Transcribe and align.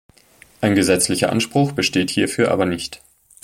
Ein 0.61 0.73
gesetzlicher 0.73 1.31
Anspruch 1.31 1.73
besteht 1.73 2.09
hierfür 2.09 2.49
aber 2.49 2.65
nicht. 2.65 3.03